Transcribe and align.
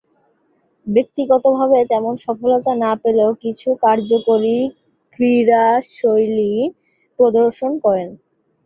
ব্যক্তিগতভাবে 0.87 1.77
তেমন 1.91 2.13
সফলতা 2.25 2.71
না 2.83 2.91
পেলেও 3.03 3.31
কিছু 3.43 3.69
কার্যকরী 3.83 4.57
ক্রীড়াশৈলী 5.13 6.53
প্রদর্শন 7.19 7.71
করেন। 7.85 8.09